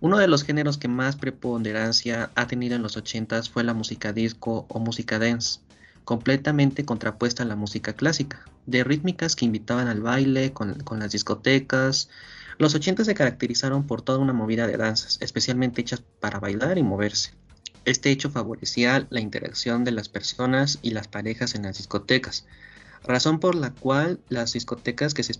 Uno 0.00 0.16
de 0.16 0.26
los 0.26 0.42
géneros 0.42 0.78
que 0.78 0.88
más 0.88 1.16
preponderancia 1.16 2.30
ha 2.34 2.46
tenido 2.46 2.74
en 2.76 2.82
los 2.82 2.96
80s 2.96 3.50
fue 3.50 3.62
la 3.62 3.74
música 3.74 4.12
disco 4.12 4.66
o 4.68 4.78
música 4.80 5.18
dance 5.18 5.60
completamente 6.04 6.84
contrapuesta 6.84 7.42
a 7.42 7.46
la 7.46 7.56
música 7.56 7.94
clásica, 7.94 8.44
de 8.66 8.84
rítmicas 8.84 9.36
que 9.36 9.44
invitaban 9.44 9.88
al 9.88 10.00
baile 10.00 10.52
con, 10.52 10.76
las 10.98 11.12
discotecas. 11.12 12.08
Los 12.58 12.74
80 12.74 13.04
se 13.04 13.14
caracterizaron 13.14 13.86
por 13.86 14.02
toda 14.02 14.18
una 14.18 14.32
movida 14.32 14.66
de 14.66 14.76
danzas, 14.76 15.18
especialmente 15.20 15.80
hechas 15.80 16.02
para 16.20 16.40
bailar 16.40 16.78
y 16.78 16.82
moverse. 16.82 17.32
Este 17.84 18.10
hecho 18.10 18.30
favorecía 18.30 19.06
la 19.10 19.20
interacción 19.20 19.84
de 19.84 19.92
las 19.92 20.08
personas 20.08 20.78
y 20.82 20.90
las 20.90 21.08
parejas 21.08 21.54
en 21.54 21.62
las 21.64 21.76
discotecas, 21.76 22.46
razón 23.04 23.40
por 23.40 23.54
la 23.54 23.70
cual 23.70 24.20
las 24.28 24.52
discotecas 24.54 25.14
que 25.14 25.22
se 25.22 25.34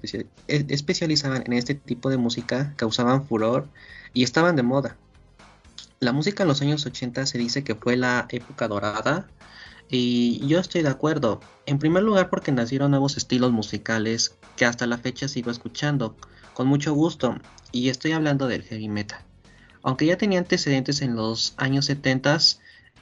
e, 0.48 0.66
especializaban 0.68 1.42
en 1.46 1.54
este 1.54 1.74
tipo 1.74 2.10
de 2.10 2.18
música 2.18 2.74
causaban 2.76 3.26
furor 3.26 3.68
y 4.12 4.22
estaban 4.22 4.56
de 4.56 4.62
moda. 4.62 4.96
La 6.00 6.12
música 6.12 6.42
en 6.42 6.48
los 6.48 6.60
años 6.60 6.84
80 6.84 7.24
se 7.24 7.38
dice 7.38 7.64
que 7.64 7.74
fue 7.74 7.96
la 7.96 8.26
época 8.28 8.68
dorada 8.68 9.26
y 9.88 10.46
yo 10.46 10.60
estoy 10.60 10.82
de 10.82 10.90
acuerdo. 10.90 11.40
En 11.66 11.78
primer 11.78 12.02
lugar 12.02 12.28
porque 12.28 12.52
nacieron 12.52 12.90
nuevos 12.90 13.16
estilos 13.16 13.52
musicales 13.52 14.34
que 14.56 14.66
hasta 14.66 14.86
la 14.86 14.98
fecha 14.98 15.28
sigo 15.28 15.50
escuchando 15.50 16.16
con 16.52 16.66
mucho 16.66 16.92
gusto 16.92 17.38
y 17.72 17.88
estoy 17.88 18.12
hablando 18.12 18.48
del 18.48 18.62
heavy 18.64 18.88
metal. 18.88 19.24
Aunque 19.84 20.06
ya 20.06 20.16
tenía 20.16 20.38
antecedentes 20.38 21.02
en 21.02 21.14
los 21.14 21.52
años 21.58 21.84
70, 21.84 22.38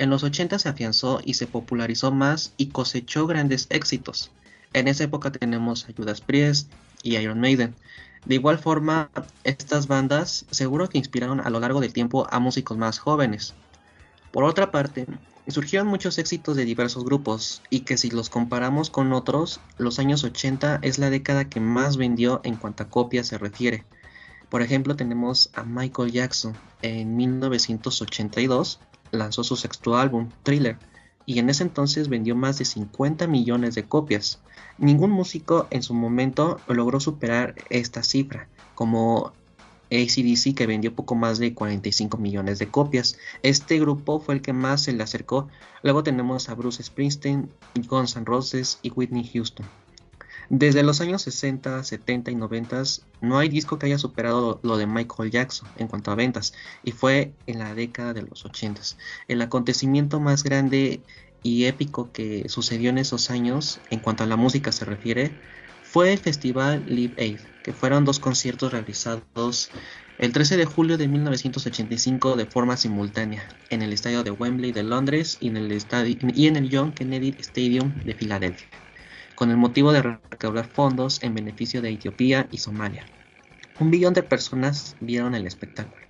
en 0.00 0.10
los 0.10 0.24
80 0.24 0.58
se 0.58 0.68
afianzó 0.68 1.20
y 1.24 1.34
se 1.34 1.46
popularizó 1.46 2.10
más 2.10 2.54
y 2.56 2.66
cosechó 2.66 3.28
grandes 3.28 3.68
éxitos. 3.70 4.32
En 4.72 4.88
esa 4.88 5.04
época 5.04 5.30
tenemos 5.30 5.88
a 5.88 5.92
Judas 5.96 6.20
Priest 6.20 6.72
y 7.04 7.16
Iron 7.16 7.38
Maiden. 7.38 7.76
De 8.24 8.34
igual 8.34 8.58
forma, 8.58 9.10
estas 9.44 9.86
bandas 9.86 10.44
seguro 10.50 10.88
que 10.88 10.98
inspiraron 10.98 11.40
a 11.40 11.50
lo 11.50 11.60
largo 11.60 11.80
del 11.80 11.92
tiempo 11.92 12.26
a 12.30 12.40
músicos 12.40 12.76
más 12.76 12.98
jóvenes. 12.98 13.54
Por 14.32 14.42
otra 14.42 14.72
parte, 14.72 15.06
surgieron 15.46 15.86
muchos 15.86 16.18
éxitos 16.18 16.56
de 16.56 16.64
diversos 16.64 17.04
grupos 17.04 17.62
y 17.70 17.80
que 17.80 17.96
si 17.96 18.10
los 18.10 18.28
comparamos 18.28 18.90
con 18.90 19.12
otros, 19.12 19.60
los 19.78 20.00
años 20.00 20.24
80 20.24 20.80
es 20.82 20.98
la 20.98 21.10
década 21.10 21.48
que 21.48 21.60
más 21.60 21.96
vendió 21.96 22.40
en 22.42 22.56
cuanto 22.56 22.82
a 22.82 22.88
copias 22.88 23.28
se 23.28 23.38
refiere. 23.38 23.84
Por 24.52 24.60
ejemplo, 24.60 24.96
tenemos 24.96 25.48
a 25.54 25.62
Michael 25.64 26.12
Jackson. 26.12 26.52
En 26.82 27.16
1982 27.16 28.80
lanzó 29.10 29.44
su 29.44 29.56
sexto 29.56 29.96
álbum, 29.96 30.28
Thriller, 30.42 30.76
y 31.24 31.38
en 31.38 31.48
ese 31.48 31.62
entonces 31.62 32.10
vendió 32.10 32.36
más 32.36 32.58
de 32.58 32.66
50 32.66 33.26
millones 33.28 33.74
de 33.74 33.84
copias. 33.84 34.42
Ningún 34.76 35.10
músico 35.10 35.68
en 35.70 35.82
su 35.82 35.94
momento 35.94 36.60
logró 36.68 37.00
superar 37.00 37.54
esta 37.70 38.02
cifra, 38.02 38.46
como 38.74 39.32
ACDC 39.90 40.54
que 40.54 40.66
vendió 40.66 40.94
poco 40.94 41.14
más 41.14 41.38
de 41.38 41.54
45 41.54 42.18
millones 42.18 42.58
de 42.58 42.68
copias. 42.68 43.16
Este 43.42 43.80
grupo 43.80 44.20
fue 44.20 44.34
el 44.34 44.42
que 44.42 44.52
más 44.52 44.82
se 44.82 44.92
le 44.92 45.02
acercó. 45.02 45.48
Luego 45.82 46.02
tenemos 46.02 46.50
a 46.50 46.54
Bruce 46.54 46.82
Springsteen, 46.82 47.50
Guns 47.88 48.16
N' 48.16 48.26
Roses 48.26 48.80
y 48.82 48.90
Whitney 48.90 49.26
Houston. 49.32 49.64
Desde 50.54 50.82
los 50.82 51.00
años 51.00 51.22
60, 51.22 51.82
70 51.82 52.30
y 52.30 52.34
90 52.34 52.82
no 53.22 53.38
hay 53.38 53.48
disco 53.48 53.78
que 53.78 53.86
haya 53.86 53.96
superado 53.96 54.60
lo 54.62 54.76
de 54.76 54.86
Michael 54.86 55.30
Jackson 55.30 55.66
en 55.78 55.88
cuanto 55.88 56.10
a 56.10 56.14
ventas 56.14 56.52
y 56.84 56.92
fue 56.92 57.32
en 57.46 57.58
la 57.58 57.74
década 57.74 58.12
de 58.12 58.20
los 58.20 58.44
80. 58.44 58.82
El 59.28 59.40
acontecimiento 59.40 60.20
más 60.20 60.44
grande 60.44 61.00
y 61.42 61.64
épico 61.64 62.12
que 62.12 62.50
sucedió 62.50 62.90
en 62.90 62.98
esos 62.98 63.30
años 63.30 63.80
en 63.88 64.00
cuanto 64.00 64.24
a 64.24 64.26
la 64.26 64.36
música 64.36 64.72
se 64.72 64.84
refiere 64.84 65.32
fue 65.84 66.12
el 66.12 66.18
festival 66.18 66.84
Live 66.86 67.14
Aid, 67.16 67.40
que 67.64 67.72
fueron 67.72 68.04
dos 68.04 68.20
conciertos 68.20 68.72
realizados 68.72 69.70
el 70.18 70.32
13 70.32 70.58
de 70.58 70.66
julio 70.66 70.98
de 70.98 71.08
1985 71.08 72.36
de 72.36 72.44
forma 72.44 72.76
simultánea 72.76 73.42
en 73.70 73.80
el 73.80 73.94
estadio 73.94 74.22
de 74.22 74.32
Wembley 74.32 74.72
de 74.72 74.82
Londres 74.82 75.38
y 75.40 75.48
en 75.48 75.56
el, 75.56 75.72
estadio, 75.72 76.14
y 76.34 76.46
en 76.46 76.56
el 76.56 76.68
John 76.70 76.92
Kennedy 76.92 77.34
Stadium 77.38 77.94
de 78.04 78.12
Filadelfia, 78.12 78.68
con 79.42 79.50
el 79.50 79.56
motivo 79.56 79.90
de 79.90 80.02
recaudar 80.02 80.68
fondos 80.68 81.20
en 81.24 81.34
beneficio 81.34 81.82
de 81.82 81.90
Etiopía 81.90 82.46
y 82.52 82.58
Somalia. 82.58 83.04
Un 83.80 83.90
billón 83.90 84.14
de 84.14 84.22
personas 84.22 84.94
vieron 85.00 85.34
el 85.34 85.48
espectáculo. 85.48 86.00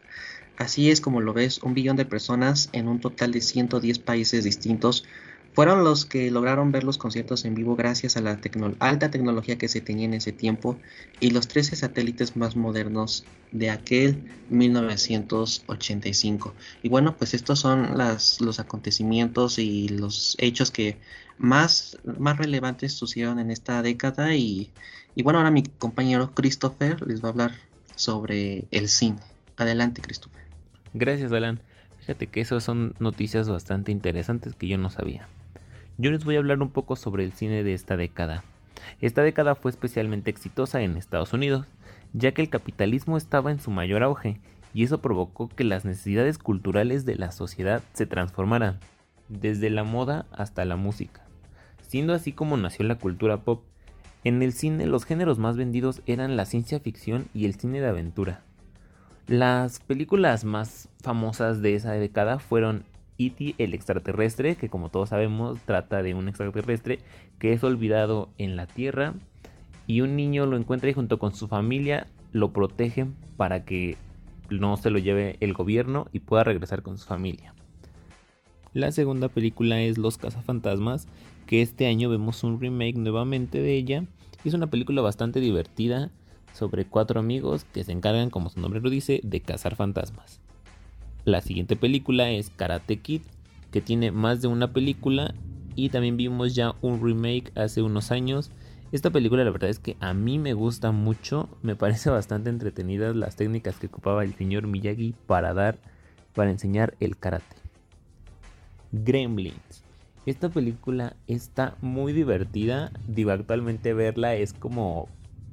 Así 0.58 0.90
es 0.90 1.00
como 1.00 1.22
lo 1.22 1.32
ves, 1.32 1.62
un 1.62 1.72
billón 1.72 1.96
de 1.96 2.04
personas 2.04 2.68
en 2.72 2.88
un 2.88 3.00
total 3.00 3.32
de 3.32 3.40
110 3.40 4.00
países 4.00 4.44
distintos 4.44 5.06
fueron 5.54 5.84
los 5.84 6.04
que 6.06 6.30
lograron 6.30 6.72
ver 6.72 6.84
los 6.84 6.96
conciertos 6.96 7.44
en 7.44 7.54
vivo 7.54 7.76
gracias 7.76 8.16
a 8.16 8.22
la 8.22 8.40
alta 8.78 9.10
tecnología 9.10 9.58
que 9.58 9.68
se 9.68 9.82
tenía 9.82 10.06
en 10.06 10.14
ese 10.14 10.32
tiempo 10.32 10.78
y 11.20 11.28
los 11.30 11.46
13 11.48 11.76
satélites 11.76 12.36
más 12.36 12.56
modernos 12.56 13.26
de 13.50 13.68
aquel 13.68 14.22
1985. 14.48 16.54
Y 16.82 16.88
bueno, 16.88 17.18
pues 17.18 17.34
estos 17.34 17.58
son 17.58 17.98
los 18.40 18.60
acontecimientos 18.60 19.58
y 19.58 19.88
los 19.88 20.36
hechos 20.38 20.70
que 20.70 20.96
más, 21.42 21.98
más 22.18 22.38
relevantes 22.38 22.94
sucedieron 22.94 23.38
en 23.38 23.50
esta 23.50 23.82
década 23.82 24.34
y, 24.34 24.70
y 25.14 25.22
bueno, 25.22 25.38
ahora 25.38 25.50
mi 25.50 25.62
compañero 25.62 26.32
Christopher 26.34 27.06
les 27.06 27.22
va 27.22 27.28
a 27.28 27.32
hablar 27.32 27.52
sobre 27.94 28.64
el 28.70 28.88
cine. 28.88 29.18
Adelante, 29.56 30.00
Christopher. 30.00 30.42
Gracias, 30.94 31.32
Alan. 31.32 31.60
Fíjate 32.00 32.26
que 32.26 32.40
esas 32.40 32.64
son 32.64 32.94
noticias 32.98 33.48
bastante 33.48 33.92
interesantes 33.92 34.54
que 34.54 34.66
yo 34.66 34.78
no 34.78 34.90
sabía 34.90 35.28
yo 35.98 36.10
les 36.10 36.24
voy 36.24 36.36
a 36.36 36.38
hablar 36.38 36.60
un 36.62 36.70
poco 36.70 36.96
sobre 36.96 37.24
el 37.24 37.32
cine 37.32 37.62
de 37.62 37.74
esta 37.74 37.96
década. 37.96 38.42
Esta 39.00 39.22
década 39.22 39.54
fue 39.54 39.70
especialmente 39.70 40.30
exitosa 40.30 40.82
en 40.82 40.96
Estados 40.96 41.32
Unidos, 41.32 41.66
ya 42.12 42.32
que 42.32 42.42
el 42.42 42.48
capitalismo 42.48 43.16
estaba 43.16 43.50
en 43.50 43.60
su 43.60 43.70
mayor 43.70 44.02
auge, 44.02 44.40
y 44.74 44.84
eso 44.84 45.00
provocó 45.00 45.48
que 45.48 45.64
las 45.64 45.84
necesidades 45.84 46.38
culturales 46.38 47.04
de 47.04 47.16
la 47.16 47.30
sociedad 47.30 47.82
se 47.92 48.06
transformaran, 48.06 48.78
desde 49.28 49.70
la 49.70 49.84
moda 49.84 50.26
hasta 50.32 50.64
la 50.64 50.76
música. 50.76 51.22
Siendo 51.92 52.14
así 52.14 52.32
como 52.32 52.56
nació 52.56 52.86
la 52.86 52.94
cultura 52.94 53.42
pop, 53.42 53.64
en 54.24 54.40
el 54.40 54.54
cine 54.54 54.86
los 54.86 55.04
géneros 55.04 55.38
más 55.38 55.58
vendidos 55.58 56.00
eran 56.06 56.38
la 56.38 56.46
ciencia 56.46 56.80
ficción 56.80 57.26
y 57.34 57.44
el 57.44 57.54
cine 57.56 57.82
de 57.82 57.88
aventura. 57.88 58.40
Las 59.26 59.80
películas 59.80 60.46
más 60.46 60.88
famosas 61.02 61.60
de 61.60 61.74
esa 61.74 61.92
década 61.92 62.38
fueron 62.38 62.84
E.T. 63.18 63.56
el 63.58 63.74
extraterrestre, 63.74 64.56
que 64.56 64.70
como 64.70 64.88
todos 64.88 65.10
sabemos 65.10 65.58
trata 65.66 66.02
de 66.02 66.14
un 66.14 66.28
extraterrestre 66.28 67.00
que 67.38 67.52
es 67.52 67.62
olvidado 67.62 68.30
en 68.38 68.56
la 68.56 68.66
Tierra 68.66 69.12
y 69.86 70.00
un 70.00 70.16
niño 70.16 70.46
lo 70.46 70.56
encuentra 70.56 70.88
y 70.88 70.94
junto 70.94 71.18
con 71.18 71.34
su 71.34 71.46
familia 71.46 72.06
lo 72.32 72.54
protegen 72.54 73.16
para 73.36 73.66
que 73.66 73.98
no 74.48 74.78
se 74.78 74.88
lo 74.88 74.98
lleve 74.98 75.36
el 75.40 75.52
gobierno 75.52 76.06
y 76.10 76.20
pueda 76.20 76.42
regresar 76.42 76.80
con 76.80 76.96
su 76.96 77.06
familia. 77.06 77.52
La 78.72 78.90
segunda 78.92 79.28
película 79.28 79.82
es 79.82 79.98
Los 79.98 80.16
cazafantasmas, 80.16 81.06
que 81.52 81.60
este 81.60 81.86
año 81.86 82.08
vemos 82.08 82.44
un 82.44 82.58
remake 82.58 82.96
nuevamente 82.96 83.60
de 83.60 83.76
ella. 83.76 84.06
Es 84.42 84.54
una 84.54 84.70
película 84.70 85.02
bastante 85.02 85.38
divertida 85.38 86.10
sobre 86.54 86.86
cuatro 86.86 87.20
amigos 87.20 87.64
que 87.64 87.84
se 87.84 87.92
encargan, 87.92 88.30
como 88.30 88.48
su 88.48 88.58
nombre 88.58 88.80
lo 88.80 88.88
dice, 88.88 89.20
de 89.22 89.42
cazar 89.42 89.76
fantasmas. 89.76 90.40
La 91.26 91.42
siguiente 91.42 91.76
película 91.76 92.30
es 92.30 92.48
Karate 92.48 93.00
Kid, 93.00 93.20
que 93.70 93.82
tiene 93.82 94.12
más 94.12 94.40
de 94.40 94.48
una 94.48 94.72
película 94.72 95.34
y 95.76 95.90
también 95.90 96.16
vimos 96.16 96.54
ya 96.54 96.74
un 96.80 97.04
remake 97.04 97.52
hace 97.54 97.82
unos 97.82 98.12
años. 98.12 98.50
Esta 98.90 99.10
película 99.10 99.44
la 99.44 99.50
verdad 99.50 99.68
es 99.68 99.78
que 99.78 99.98
a 100.00 100.14
mí 100.14 100.38
me 100.38 100.54
gusta 100.54 100.90
mucho, 100.90 101.50
me 101.60 101.76
parece 101.76 102.08
bastante 102.08 102.48
entretenidas 102.48 103.14
las 103.14 103.36
técnicas 103.36 103.76
que 103.76 103.88
ocupaba 103.88 104.24
el 104.24 104.32
señor 104.36 104.66
Miyagi 104.68 105.14
para 105.26 105.52
dar, 105.52 105.76
para 106.34 106.50
enseñar 106.50 106.94
el 106.98 107.18
karate. 107.18 107.56
Gremlins. 108.90 109.81
Esta 110.24 110.48
película 110.50 111.16
está 111.26 111.76
muy 111.80 112.12
divertida, 112.12 112.92
digo 113.08 113.32
actualmente 113.32 113.92
verla 113.92 114.36
es 114.36 114.52
como 114.52 115.08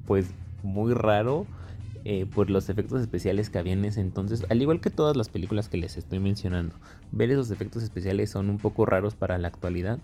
pues 0.05 0.27
muy 0.61 0.93
raro 0.93 1.47
eh, 2.05 2.27
por 2.27 2.51
los 2.51 2.69
efectos 2.69 3.01
especiales 3.01 3.49
que 3.49 3.57
había 3.57 3.73
en 3.73 3.83
ese 3.83 3.99
entonces, 4.01 4.45
al 4.49 4.61
igual 4.61 4.79
que 4.79 4.91
todas 4.91 5.17
las 5.17 5.27
películas 5.29 5.69
que 5.69 5.77
les 5.77 5.97
estoy 5.97 6.19
mencionando. 6.19 6.75
Ver 7.11 7.31
esos 7.31 7.49
efectos 7.49 7.81
especiales 7.81 8.29
son 8.29 8.49
un 8.49 8.57
poco 8.57 8.85
raros 8.85 9.15
para 9.15 9.39
la 9.39 9.47
actualidad, 9.47 9.97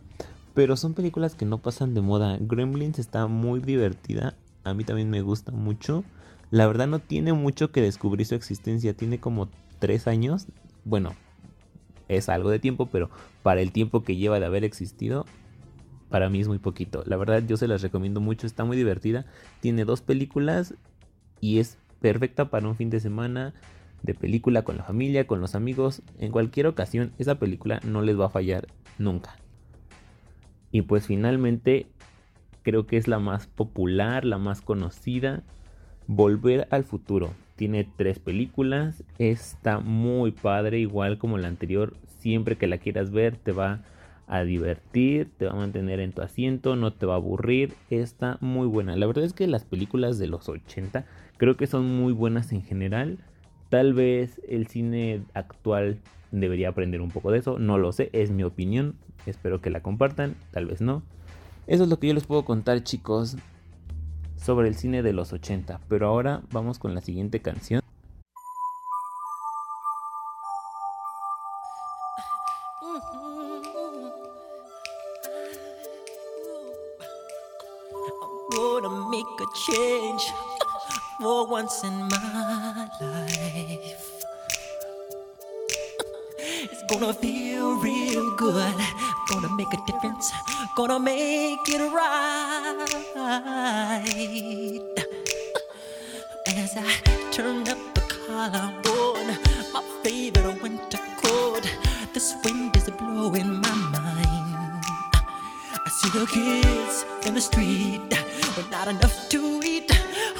pero 0.56 0.76
son 0.78 0.96
películas 0.96 1.36
que 1.36 1.46
no 1.46 1.60
pasan 1.60 1.94
de 1.94 2.02
moda. 2.02 2.38
Gremlins 2.42 2.98
está 2.98 3.28
muy 3.28 3.60
divertida, 3.60 4.36
a 4.64 4.74
mí 4.74 4.84
también 4.84 5.12
me 5.12 5.22
gusta 5.22 5.52
mucho. 5.52 6.04
La 6.50 6.66
verdad 6.66 6.88
no 6.88 7.00
tiene 7.00 7.34
mucho 7.34 7.72
que 7.72 7.82
descubrir 7.82 8.26
su 8.26 8.34
existencia, 8.34 8.96
tiene 8.96 9.20
como 9.20 9.48
tres 9.80 10.08
años. 10.08 10.48
Bueno, 10.86 11.14
es 12.08 12.30
algo 12.30 12.50
de 12.50 12.60
tiempo, 12.60 12.88
pero 12.88 13.10
para 13.44 13.62
el 13.62 13.72
tiempo 13.72 14.04
que 14.04 14.16
lleva 14.16 14.40
de 14.40 14.46
haber 14.46 14.64
existido, 14.64 15.26
para 16.10 16.30
mí 16.30 16.40
es 16.40 16.48
muy 16.48 16.60
poquito. 16.60 17.04
La 17.06 17.18
verdad 17.18 17.44
yo 17.46 17.58
se 17.58 17.68
las 17.68 17.82
recomiendo 17.82 18.22
mucho, 18.22 18.48
está 18.48 18.64
muy 18.64 18.78
divertida. 18.78 19.26
Tiene 19.60 19.86
dos 19.86 20.02
películas 20.02 20.76
y 21.42 21.60
es 21.60 21.78
perfecta 22.00 22.50
para 22.50 22.68
un 22.68 22.76
fin 22.76 22.90
de 22.90 23.00
semana 23.00 23.54
de 24.04 24.14
película 24.14 24.64
con 24.64 24.78
la 24.78 24.84
familia, 24.84 25.28
con 25.28 25.42
los 25.42 25.56
amigos. 25.56 26.04
En 26.20 26.32
cualquier 26.32 26.68
ocasión 26.68 27.14
esa 27.18 27.36
película 27.36 27.80
no 27.84 28.02
les 28.02 28.20
va 28.20 28.28
a 28.28 28.30
fallar 28.30 28.68
nunca. 28.98 29.36
Y 30.72 30.84
pues 30.84 31.08
finalmente 31.08 31.88
creo 32.62 32.86
que 32.86 32.98
es 32.98 33.08
la 33.08 33.20
más 33.20 33.48
popular, 33.48 34.26
la 34.26 34.38
más 34.38 34.62
conocida. 34.62 35.44
Volver 36.08 36.68
al 36.72 36.84
futuro. 36.84 37.32
Tiene 37.56 37.88
tres 37.96 38.20
películas. 38.20 39.04
Está 39.18 39.80
muy 39.80 40.32
padre, 40.32 40.80
igual 40.80 41.18
como 41.18 41.38
la 41.38 41.48
anterior. 41.48 41.96
Siempre 42.20 42.58
que 42.58 42.68
la 42.68 42.78
quieras 42.78 43.12
ver 43.12 43.38
te 43.38 43.52
va 43.52 43.82
a 44.28 44.44
divertir, 44.44 45.30
te 45.38 45.46
va 45.46 45.52
a 45.52 45.56
mantener 45.56 46.00
en 46.00 46.12
tu 46.12 46.22
asiento, 46.22 46.76
no 46.76 46.94
te 46.94 47.06
va 47.06 47.14
a 47.14 47.18
aburrir. 47.18 47.74
Está 47.90 48.38
muy 48.42 48.68
buena. 48.68 48.96
La 48.96 49.08
verdad 49.08 49.24
es 49.24 49.34
que 49.34 49.48
las 49.48 49.66
películas 49.66 50.18
de 50.18 50.28
los 50.28 50.50
80 50.50 51.06
creo 51.38 51.58
que 51.58 51.68
son 51.68 51.86
muy 51.86 52.14
buenas 52.14 52.52
en 52.52 52.62
general. 52.62 53.20
Tal 53.70 53.94
vez 53.94 54.42
el 54.48 54.68
cine 54.68 55.24
actual 55.34 56.00
debería 56.32 56.70
aprender 56.70 57.02
un 57.02 57.10
poco 57.10 57.32
de 57.32 57.40
eso. 57.40 57.60
No 57.60 57.78
lo 57.78 57.92
sé, 57.92 58.10
es 58.14 58.32
mi 58.32 58.44
opinión. 58.44 58.96
Espero 59.26 59.62
que 59.62 59.70
la 59.70 59.82
compartan, 59.82 60.36
tal 60.52 60.66
vez 60.66 60.82
no. 60.82 61.04
Eso 61.68 61.84
es 61.84 61.90
lo 61.90 62.00
que 62.00 62.08
yo 62.08 62.14
les 62.14 62.28
puedo 62.28 62.46
contar 62.46 62.84
chicos 62.84 63.38
sobre 64.46 64.68
el 64.68 64.76
cine 64.76 65.02
de 65.02 65.14
los 65.14 65.34
80. 65.34 65.82
Pero 65.90 66.08
ahora 66.08 66.42
vamos 66.52 66.80
con 66.80 66.94
la 66.94 67.02
siguiente 67.02 67.42
canción. 67.42 67.82
change 79.56 80.32
for 81.22 81.48
once 81.48 81.84
in 81.84 81.94
my 82.10 82.90
life. 83.00 84.12
It's 86.40 86.84
gonna 86.90 87.14
feel 87.14 87.78
real 87.78 88.36
good, 88.36 88.76
gonna 89.30 89.50
make 89.56 89.74
a 89.74 89.78
difference, 89.88 90.32
gonna 90.76 91.00
make 91.00 91.68
it 91.68 91.94
right. 91.94 92.85
As 93.18 94.76
I 96.76 97.02
turn 97.32 97.66
up 97.70 97.78
the 97.94 98.02
collar 98.02 98.74
on 98.86 99.28
my 99.72 99.82
favorite 100.04 100.62
winter 100.62 101.00
coat, 101.24 101.64
this 102.14 102.36
wind 102.44 102.76
is 102.76 102.90
blowing 102.90 103.62
my 103.62 103.76
mind. 103.94 104.84
I 105.86 105.90
see 105.90 106.10
the 106.20 106.26
kids 106.26 107.06
in 107.26 107.36
the 107.36 107.42
street 107.42 108.02
with 108.58 108.70
not 108.70 108.90
enough 108.90 109.30
to 109.30 109.62
eat. 109.64 109.90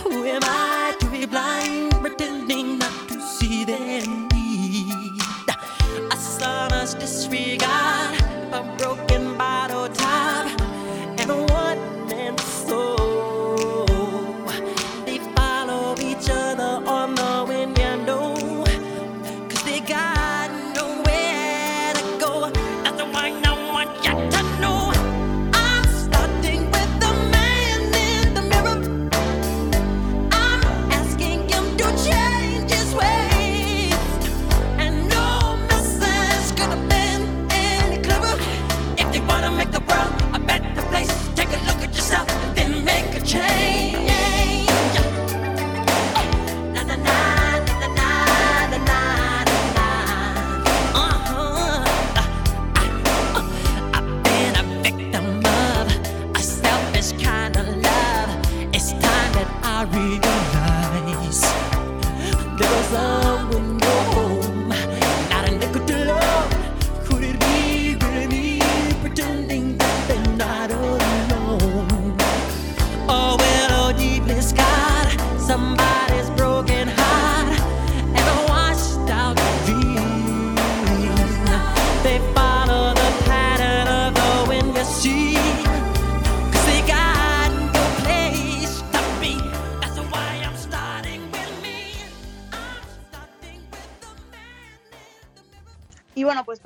Who 0.04 0.26
am 0.26 0.44
I 0.44 0.75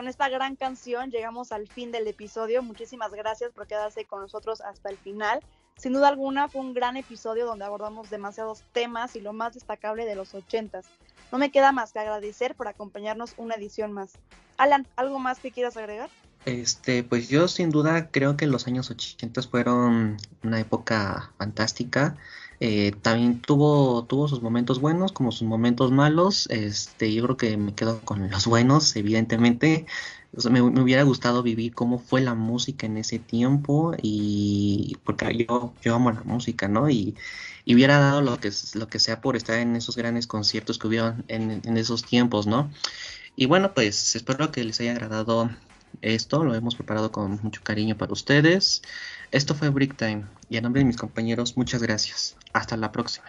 esta 0.09 0.27
gran 0.29 0.55
canción 0.55 1.11
llegamos 1.11 1.51
al 1.51 1.67
fin 1.67 1.91
del 1.91 2.07
episodio. 2.07 2.61
Muchísimas 2.61 3.11
gracias 3.13 3.51
por 3.51 3.67
quedarse 3.67 4.05
con 4.05 4.21
nosotros 4.21 4.61
hasta 4.61 4.89
el 4.89 4.97
final. 4.97 5.39
Sin 5.77 5.93
duda 5.93 6.09
alguna 6.09 6.49
fue 6.49 6.61
un 6.61 6.73
gran 6.73 6.97
episodio 6.97 7.45
donde 7.45 7.63
abordamos 7.63 8.09
demasiados 8.09 8.63
temas 8.73 9.15
y 9.15 9.21
lo 9.21 9.31
más 9.31 9.53
destacable 9.53 10.05
de 10.05 10.15
los 10.15 10.33
ochentas. 10.33 10.85
No 11.31 11.37
me 11.37 11.51
queda 11.51 11.71
más 11.71 11.93
que 11.93 11.99
agradecer 11.99 12.55
por 12.55 12.67
acompañarnos 12.67 13.33
una 13.37 13.55
edición 13.55 13.93
más. 13.93 14.13
Alan, 14.57 14.87
¿algo 14.97 15.19
más 15.19 15.39
que 15.39 15.51
quieras 15.51 15.77
agregar? 15.77 16.09
Este, 16.45 17.03
pues 17.03 17.29
yo 17.29 17.47
sin 17.47 17.69
duda 17.69 18.09
creo 18.11 18.35
que 18.35 18.47
los 18.47 18.67
años 18.67 18.89
80 18.89 19.41
fueron 19.43 20.17
una 20.43 20.59
época 20.59 21.31
fantástica. 21.37 22.17
Eh, 22.59 22.91
también 23.01 23.41
tuvo, 23.41 24.03
tuvo 24.05 24.27
sus 24.27 24.41
momentos 24.41 24.81
buenos 24.81 25.11
como 25.13 25.31
sus 25.31 25.47
momentos 25.47 25.91
malos. 25.91 26.47
Este, 26.49 27.13
yo 27.13 27.23
creo 27.23 27.37
que 27.37 27.57
me 27.57 27.73
quedo 27.73 28.01
con 28.01 28.29
los 28.29 28.47
buenos, 28.47 28.95
evidentemente. 28.95 29.85
me, 30.49 30.61
hubiera 30.61 31.03
gustado 31.03 31.43
vivir 31.43 31.73
cómo 31.73 31.99
fue 31.99 32.21
la 32.21 32.35
música 32.35 32.85
en 32.85 32.97
ese 32.97 33.19
tiempo 33.19 33.93
y 34.01 34.97
porque 35.03 35.47
yo, 35.47 35.73
amo 35.93 36.11
la 36.11 36.23
música, 36.23 36.67
¿no? 36.67 36.89
Y, 36.89 37.15
hubiera 37.67 37.99
dado 37.99 38.21
lo 38.21 38.39
que, 38.39 38.51
lo 38.73 38.87
que 38.87 38.99
sea 38.99 39.21
por 39.21 39.35
estar 39.35 39.59
en 39.59 39.75
esos 39.75 39.95
grandes 39.95 40.25
conciertos 40.27 40.79
que 40.79 40.87
hubieron 40.87 41.23
en, 41.27 41.61
en 41.63 41.77
esos 41.77 42.03
tiempos, 42.03 42.47
¿no? 42.47 42.71
Y 43.35 43.45
bueno, 43.45 43.73
pues 43.73 44.15
espero 44.15 44.51
que 44.51 44.63
les 44.63 44.79
haya 44.81 44.91
agradado 44.91 45.49
esto, 46.01 46.43
lo 46.43 46.55
hemos 46.55 46.75
preparado 46.75 47.11
con 47.11 47.39
mucho 47.43 47.61
cariño 47.63 47.97
para 47.97 48.13
ustedes. 48.13 48.81
Esto 49.31 49.53
fue 49.53 49.69
Brick 49.69 49.95
Time 49.95 50.25
y 50.49 50.57
a 50.57 50.61
nombre 50.61 50.79
de 50.79 50.85
mis 50.85 50.97
compañeros, 50.97 51.55
muchas 51.55 51.83
gracias. 51.83 52.35
Hasta 52.51 52.77
la 52.77 52.91
próxima. 52.91 53.27